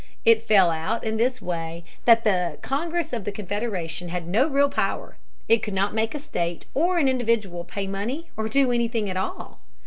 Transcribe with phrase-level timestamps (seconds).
[0.25, 4.67] It fell out in this way that the Congress of the Confederation had no real
[4.67, 5.17] power.
[5.47, 9.15] It could not make a state or an individual pay money or do anything at
[9.17, 9.59] all.